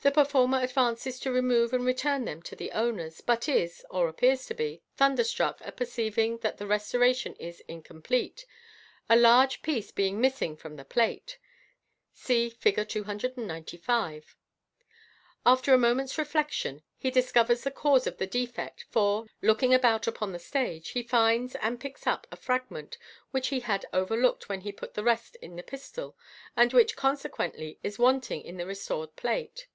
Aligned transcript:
The 0.00 0.12
performer 0.12 0.60
advances 0.60 1.18
to 1.20 1.32
remove 1.32 1.72
and 1.72 1.84
return 1.84 2.24
them 2.24 2.40
to 2.44 2.54
the 2.54 2.70
owners, 2.70 3.20
but 3.20 3.48
is 3.48 3.84
(or 3.90 4.08
appears 4.08 4.46
to 4.46 4.54
be) 4.54 4.80
thunderstruck 4.96 5.58
at 5.60 5.76
perceiv 5.76 6.16
ing 6.16 6.38
that 6.38 6.56
the 6.58 6.68
restoration 6.68 7.34
is 7.34 7.64
incomplete, 7.66 8.46
a 9.10 9.16
large 9.16 9.60
piece 9.60 9.90
being 9.90 10.20
missing 10.20 10.56
from 10.56 10.76
the 10.76 10.84
plate. 10.84 11.38
(See 12.14 12.48
Fig. 12.48 12.88
295.) 12.88 14.36
After 15.44 15.74
a 15.74 15.78
moment's 15.78 16.16
reflection, 16.16 16.84
he 16.96 17.10
discovers 17.10 17.64
the 17.64 17.72
cause 17.72 18.06
of 18.06 18.18
the 18.18 18.26
defect, 18.28 18.84
for, 18.90 19.26
looking 19.42 19.74
about 19.74 20.06
upon 20.06 20.30
the 20.30 20.38
stage, 20.38 20.90
he 20.90 21.02
finds 21.02 21.56
and 21.56 21.80
picks 21.80 22.06
up 22.06 22.24
a 22.30 22.36
fragment 22.36 22.98
which 23.32 23.48
he 23.48 23.60
had 23.60 23.84
overlooked 23.92 24.48
when 24.48 24.60
he 24.60 24.70
put 24.70 24.94
the 24.94 25.02
test 25.02 25.34
in 25.42 25.56
the 25.56 25.62
pistol, 25.64 26.16
and 26.56 26.72
which 26.72 26.94
consequently 26.94 27.80
is 27.82 27.98
wanting 27.98 28.40
in 28.42 28.58
the 28.58 28.64
restored 28.66 29.16
plate. 29.16 29.66